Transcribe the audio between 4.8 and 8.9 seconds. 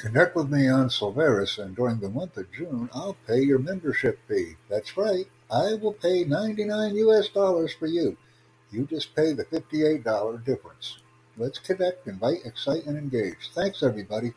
right, I will pay 99 US dollars for you. You